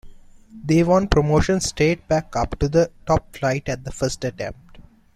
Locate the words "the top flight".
2.67-3.69